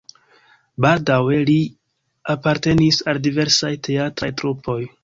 [0.85, 1.55] Baldaŭe li
[2.35, 4.83] apartenis al diversaj teatraj trupoj.